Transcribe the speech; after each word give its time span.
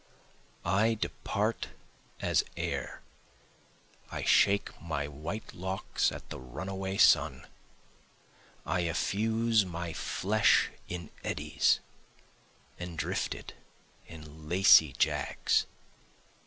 I 0.65 0.95
depart 0.95 1.67
as 2.21 2.43
air, 2.57 3.03
I 4.11 4.23
shake 4.23 4.71
my 4.81 5.07
white 5.07 5.53
locks 5.53 6.11
at 6.11 6.27
the 6.31 6.39
runaway 6.39 6.97
sun, 6.97 7.45
I 8.65 8.81
effuse 8.87 9.63
my 9.63 9.93
flesh 9.93 10.71
in 10.89 11.11
eddies, 11.23 11.81
and 12.79 12.97
drift 12.97 13.35
it 13.35 13.53
in 14.07 14.49
lacy 14.49 14.93
jags. 14.93 15.67